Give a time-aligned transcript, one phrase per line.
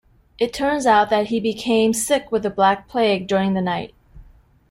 [0.39, 3.93] It turns out that he became sick with the Black Plague during the night.